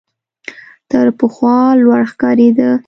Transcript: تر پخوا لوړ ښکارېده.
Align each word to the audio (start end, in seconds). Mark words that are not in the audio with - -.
تر 0.89 1.07
پخوا 1.19 1.57
لوړ 1.81 2.01
ښکارېده. 2.11 2.69